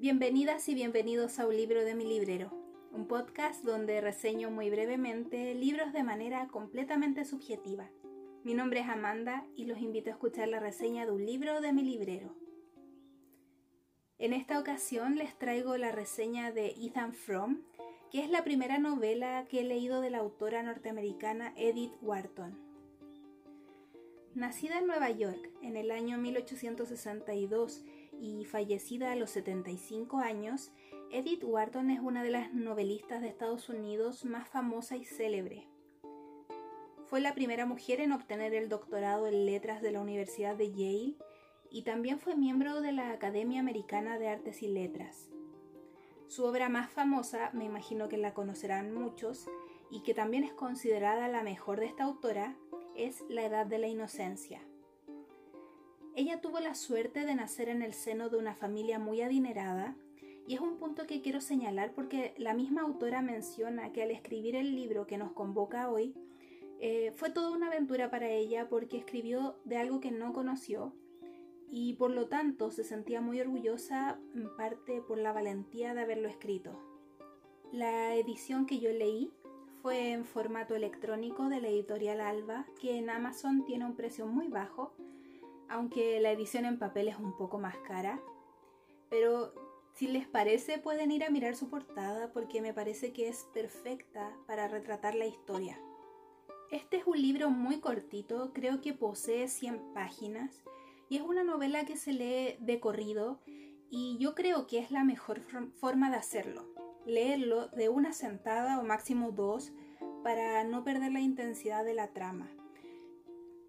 [0.00, 2.50] Bienvenidas y bienvenidos a un libro de mi librero,
[2.90, 7.90] un podcast donde reseño muy brevemente libros de manera completamente subjetiva.
[8.42, 11.74] Mi nombre es Amanda y los invito a escuchar la reseña de un libro de
[11.74, 12.34] mi librero.
[14.16, 17.60] En esta ocasión les traigo la reseña de Ethan Fromm,
[18.10, 22.58] que es la primera novela que he leído de la autora norteamericana Edith Wharton.
[24.34, 27.84] Nacida en Nueva York en el año 1862
[28.20, 30.70] y fallecida a los 75 años,
[31.10, 35.66] Edith Wharton es una de las novelistas de Estados Unidos más famosa y célebre.
[37.06, 41.16] Fue la primera mujer en obtener el doctorado en letras de la Universidad de Yale
[41.70, 45.30] y también fue miembro de la Academia Americana de Artes y Letras.
[46.28, 49.48] Su obra más famosa, me imagino que la conocerán muchos,
[49.90, 52.56] y que también es considerada la mejor de esta autora,
[52.94, 54.60] es La Edad de la Inocencia.
[56.20, 59.96] Ella tuvo la suerte de nacer en el seno de una familia muy adinerada,
[60.46, 64.54] y es un punto que quiero señalar porque la misma autora menciona que al escribir
[64.54, 66.14] el libro que nos convoca hoy,
[66.78, 70.92] eh, fue toda una aventura para ella porque escribió de algo que no conoció
[71.70, 76.28] y por lo tanto se sentía muy orgullosa en parte por la valentía de haberlo
[76.28, 76.78] escrito.
[77.72, 79.32] La edición que yo leí
[79.80, 84.48] fue en formato electrónico de la editorial Alba, que en Amazon tiene un precio muy
[84.48, 84.92] bajo,
[85.70, 88.20] aunque la edición en papel es un poco más cara.
[89.08, 89.54] Pero
[89.94, 94.36] si les parece pueden ir a mirar su portada porque me parece que es perfecta
[94.46, 95.80] para retratar la historia.
[96.70, 100.62] Este es un libro muy cortito, creo que posee 100 páginas
[101.08, 103.40] y es una novela que se lee de corrido
[103.90, 105.40] y yo creo que es la mejor
[105.80, 106.68] forma de hacerlo.
[107.06, 109.72] Leerlo de una sentada o máximo dos
[110.22, 112.48] para no perder la intensidad de la trama.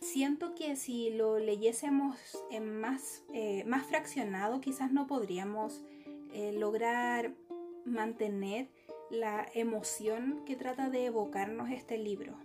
[0.00, 2.16] Siento que si lo leyésemos
[2.50, 5.82] en más, eh, más fraccionado quizás no podríamos
[6.32, 7.34] eh, lograr
[7.84, 8.68] mantener
[9.10, 12.36] la emoción que trata de evocarnos este libro.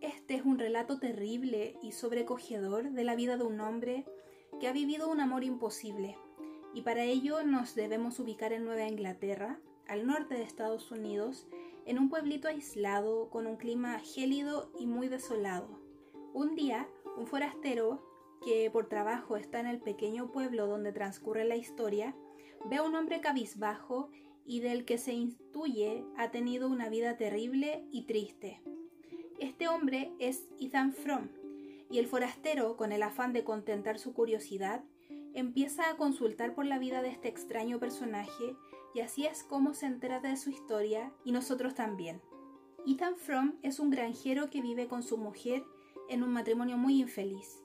[0.00, 4.04] Este es un relato terrible y sobrecogedor de la vida de un hombre
[4.60, 6.16] que ha vivido un amor imposible,
[6.74, 11.46] y para ello nos debemos ubicar en Nueva Inglaterra, al norte de Estados Unidos,
[11.86, 15.83] en un pueblito aislado con un clima gélido y muy desolado.
[16.34, 18.02] Un día, un forastero,
[18.44, 22.16] que por trabajo está en el pequeño pueblo donde transcurre la historia,
[22.68, 24.10] ve a un hombre cabizbajo
[24.44, 28.60] y del que se intuye ha tenido una vida terrible y triste.
[29.38, 31.28] Este hombre es Ethan Fromm,
[31.88, 34.82] y el forastero, con el afán de contentar su curiosidad,
[35.34, 38.56] empieza a consultar por la vida de este extraño personaje
[38.92, 42.20] y así es como se entera de su historia y nosotros también.
[42.88, 45.62] Ethan Fromm es un granjero que vive con su mujer
[46.08, 47.64] en un matrimonio muy infeliz.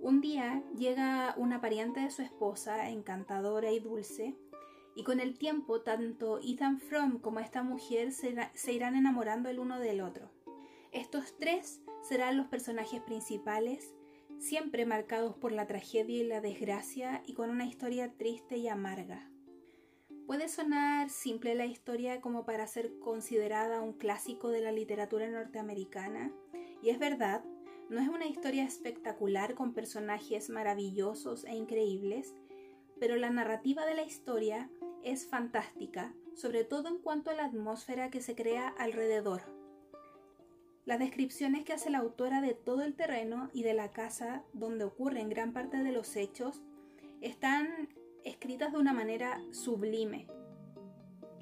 [0.00, 4.36] Un día llega una pariente de su esposa, encantadora y dulce,
[4.94, 9.78] y con el tiempo tanto Ethan Fromm como esta mujer se, irán enamorando el uno
[9.78, 10.30] del otro.
[10.92, 13.94] Estos tres serán los personajes principales,
[14.38, 19.30] siempre marcados por la tragedia y la desgracia y con una historia triste y amarga.
[20.26, 26.32] Puede sonar simple la historia como para ser considerada un clásico de la literatura norteamericana,
[26.82, 27.44] y es verdad,
[27.90, 32.34] no es una historia espectacular con personajes maravillosos e increíbles,
[33.00, 34.70] pero la narrativa de la historia
[35.02, 39.42] es fantástica, sobre todo en cuanto a la atmósfera que se crea alrededor.
[40.84, 44.84] Las descripciones que hace la autora de todo el terreno y de la casa donde
[44.84, 46.62] ocurren gran parte de los hechos
[47.20, 47.88] están
[48.24, 50.26] escritas de una manera sublime.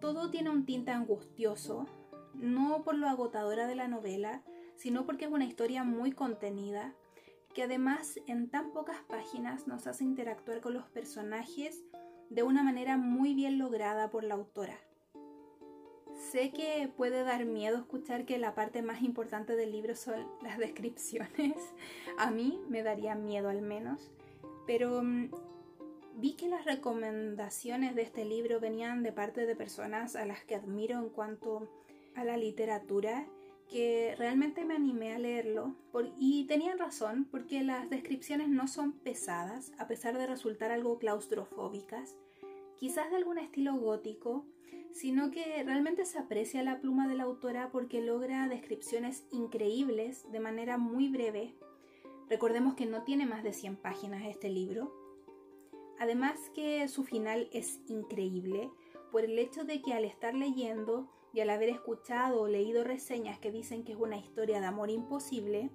[0.01, 1.87] Todo tiene un tinte angustioso,
[2.35, 4.43] no por lo agotadora de la novela,
[4.77, 6.95] sino porque es una historia muy contenida,
[7.55, 11.83] que además en tan pocas páginas nos hace interactuar con los personajes
[12.31, 14.79] de una manera muy bien lograda por la autora.
[16.31, 20.59] Sé que puede dar miedo escuchar que la parte más importante del libro son las
[20.59, 21.57] descripciones.
[22.19, 24.11] A mí me daría miedo al menos.
[24.67, 25.31] Pero mm,
[26.17, 30.57] vi que las recomendaciones de este libro venían de parte de personas a las que
[30.57, 31.71] admiro en cuanto
[32.15, 33.27] a la literatura,
[33.69, 35.75] que realmente me animé a leerlo.
[36.19, 42.17] y tenían razón, porque las descripciones no son pesadas, a pesar de resultar algo claustrofóbicas
[42.77, 44.45] quizás de algún estilo gótico,
[44.93, 50.41] sino que realmente se aprecia la pluma de la autora porque logra descripciones increíbles de
[50.41, 51.55] manera muy breve.
[52.29, 54.95] Recordemos que no tiene más de 100 páginas este libro.
[55.99, 58.71] Además que su final es increíble
[59.11, 63.39] por el hecho de que al estar leyendo y al haber escuchado o leído reseñas
[63.39, 65.69] que dicen que es una historia de amor imposible,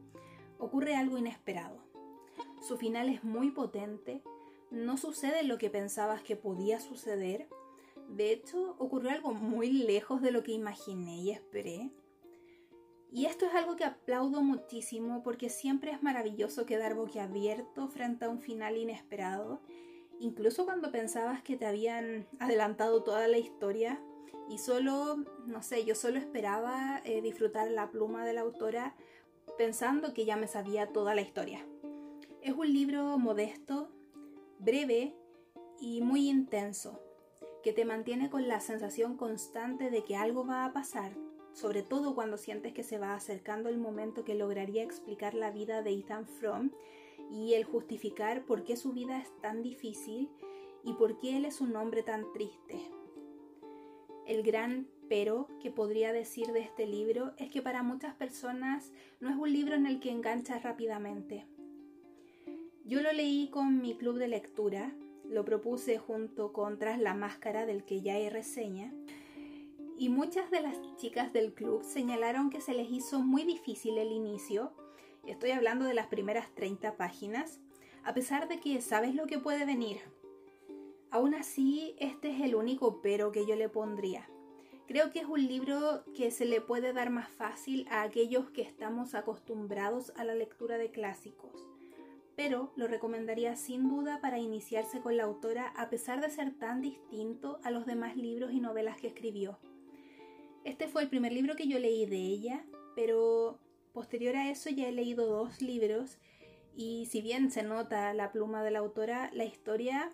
[0.58, 1.78] ocurre algo inesperado.
[2.68, 4.24] Su final es muy potente,
[4.72, 7.48] no sucede lo que pensabas que podía suceder.
[8.10, 11.92] De hecho, ocurrió algo muy lejos de lo que imaginé y esperé.
[13.12, 18.30] Y esto es algo que aplaudo muchísimo porque siempre es maravilloso quedar boquiabierto frente a
[18.30, 19.62] un final inesperado,
[20.20, 24.02] incluso cuando pensabas que te habían adelantado toda la historia
[24.50, 28.96] y solo, no sé, yo solo esperaba eh, disfrutar la pluma de la autora
[29.58, 31.66] pensando que ya me sabía toda la historia.
[32.42, 33.90] Es un libro modesto,
[34.60, 35.16] breve
[35.80, 37.02] y muy intenso,
[37.64, 41.14] que te mantiene con la sensación constante de que algo va a pasar
[41.54, 45.82] sobre todo cuando sientes que se va acercando el momento que lograría explicar la vida
[45.82, 46.72] de Ethan Fromm
[47.30, 50.30] y el justificar por qué su vida es tan difícil
[50.84, 52.90] y por qué él es un hombre tan triste.
[54.32, 59.30] El gran pero que podría decir de este libro es que para muchas personas no
[59.30, 61.46] es un libro en el que enganchas rápidamente.
[62.86, 64.94] Yo lo leí con mi club de lectura,
[65.28, 68.94] lo propuse junto con Tras la Máscara del que ya hay reseña,
[69.98, 74.14] y muchas de las chicas del club señalaron que se les hizo muy difícil el
[74.14, 74.72] inicio,
[75.28, 77.60] estoy hablando de las primeras 30 páginas,
[78.06, 79.98] a pesar de que sabes lo que puede venir.
[81.12, 84.30] Aún así, este es el único pero que yo le pondría.
[84.88, 88.62] Creo que es un libro que se le puede dar más fácil a aquellos que
[88.62, 91.68] estamos acostumbrados a la lectura de clásicos,
[92.38, 96.82] pero lo recomendaría sin duda para iniciarse con la autora a pesar de ser tan
[96.82, 99.60] distinto a los demás libros y novelas que escribió.
[100.64, 102.66] Este fue el primer libro que yo leí de ella,
[102.96, 103.60] pero
[103.92, 106.20] posterior a eso ya he leído dos libros
[106.74, 110.14] y si bien se nota la pluma de la autora, la historia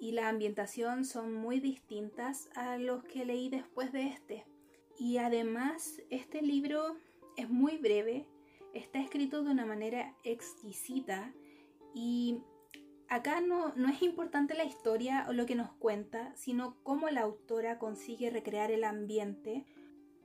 [0.00, 4.46] y la ambientación son muy distintas a los que leí después de este.
[4.98, 6.96] Y además este libro
[7.36, 8.26] es muy breve,
[8.72, 11.32] está escrito de una manera exquisita
[11.94, 12.38] y
[13.08, 17.22] acá no, no es importante la historia o lo que nos cuenta, sino cómo la
[17.22, 19.66] autora consigue recrear el ambiente,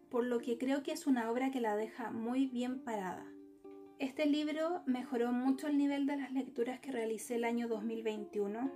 [0.09, 3.25] por lo que creo que es una obra que la deja muy bien parada.
[3.97, 8.71] Este libro mejoró mucho el nivel de las lecturas que realicé el año 2021,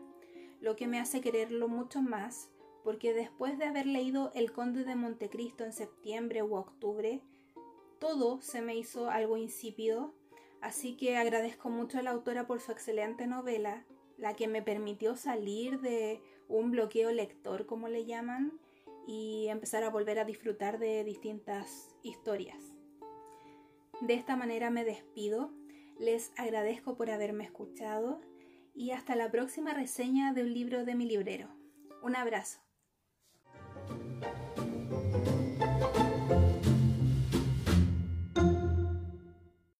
[0.61, 2.50] lo que me hace quererlo mucho más,
[2.83, 7.21] porque después de haber leído El Conde de Montecristo en septiembre u octubre,
[8.00, 10.13] todo se me hizo algo insípido,
[10.61, 13.85] así que agradezco mucho a la autora por su excelente novela
[14.17, 18.59] la que me permitió salir de un bloqueo lector, como le llaman,
[19.07, 22.75] y empezar a volver a disfrutar de distintas historias.
[24.01, 25.51] De esta manera me despido,
[26.00, 28.21] les agradezco por haberme escuchado
[28.79, 31.49] y hasta la próxima reseña de un libro de mi librero.
[32.01, 32.61] Un abrazo.